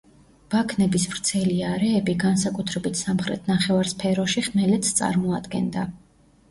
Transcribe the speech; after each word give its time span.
ბაქნების 0.53 1.03
ვრცელი 1.11 1.57
არეები, 1.73 2.15
განსაკუთრებით 2.25 2.99
სამხრეთ 3.03 3.53
ნახევარსფეროში, 3.55 4.45
ხმელეთს 4.51 5.01
წარმოადგენდა. 5.03 5.89